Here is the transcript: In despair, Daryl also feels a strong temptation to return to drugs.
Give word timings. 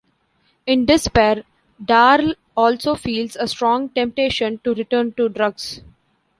In 0.65 0.87
despair, 0.87 1.43
Daryl 1.79 2.33
also 2.57 2.95
feels 2.95 3.35
a 3.35 3.47
strong 3.47 3.89
temptation 3.89 4.57
to 4.63 4.73
return 4.73 5.11
to 5.11 5.29
drugs. 5.29 5.81